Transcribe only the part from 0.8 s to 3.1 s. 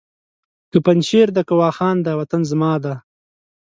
پنجشېر دی که واخان دی وطن زما دی!